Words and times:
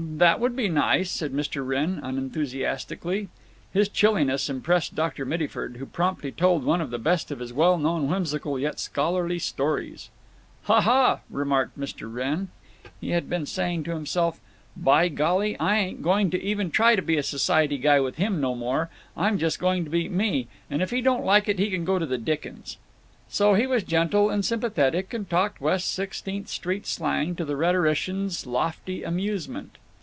"That 0.00 0.38
would 0.40 0.54
be 0.56 0.68
nice," 0.68 1.10
said 1.12 1.32
Mr. 1.32 1.64
Wrenn, 1.66 2.00
unenthusiastically. 2.02 3.28
His 3.72 3.88
chilliness 3.88 4.50
impressed 4.50 4.94
Dr. 4.96 5.24
Mittyford, 5.24 5.76
who 5.78 5.86
promptly 5.86 6.30
told 6.32 6.64
one 6.64 6.80
of 6.80 6.90
the 6.90 6.98
best 6.98 7.30
of 7.30 7.38
his 7.38 7.52
well 7.52 7.78
known 7.78 8.08
whimsical 8.08 8.58
yet 8.58 8.78
scholarly 8.80 9.38
stories. 9.38 10.10
"Ha! 10.64 10.80
ha!" 10.82 11.20
remarked 11.30 11.78
Mr. 11.78 12.12
Wrenn. 12.12 12.48
He 13.00 13.10
had 13.10 13.30
been 13.30 13.46
saying 13.46 13.84
to 13.84 13.92
himself: 13.94 14.40
"By 14.76 15.08
golly! 15.08 15.56
I 15.60 15.78
ain't 15.78 16.02
going 16.02 16.30
to 16.30 16.42
even 16.42 16.70
try 16.72 16.94
to 16.96 17.02
be 17.02 17.16
a 17.16 17.22
society 17.22 17.78
guy 17.78 17.98
with 18.00 18.16
him 18.16 18.40
no 18.40 18.54
more. 18.56 18.90
I'm 19.16 19.38
just 19.38 19.58
going 19.60 19.84
to 19.84 19.90
be 19.90 20.08
me, 20.08 20.48
and 20.70 20.82
if 20.82 20.90
he 20.90 21.00
don't 21.00 21.24
like 21.24 21.48
it 21.48 21.58
he 21.60 21.70
can 21.70 21.84
go 21.84 21.98
to 22.00 22.06
the 22.06 22.18
dickens." 22.18 22.76
So 23.28 23.54
he 23.54 23.66
was 23.68 23.82
gentle 23.84 24.30
and 24.30 24.44
sympathetic 24.44 25.12
and 25.14 25.28
talked 25.30 25.60
West 25.60 25.92
Sixteenth 25.92 26.48
Street 26.48 26.86
slang, 26.88 27.34
to 27.36 27.44
the 27.44 27.56
rhetorician's 27.56 28.46
lofty 28.46 29.02
amusement. 29.04 29.76